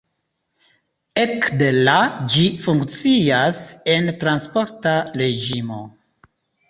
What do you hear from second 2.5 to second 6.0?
funkcias en transporta reĝimo.